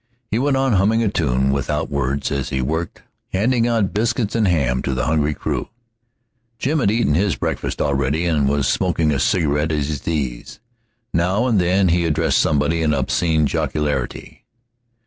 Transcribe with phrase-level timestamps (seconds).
[0.31, 3.03] He went on humming a tune without words as he worked,
[3.33, 5.69] handing out biscuits and ham to the hungry crew.
[6.57, 10.59] Jim had eaten his breakfast already, and was smoking a cigarette at his ease.
[11.13, 14.43] Now and then he addressed somebody in obscene jocularity.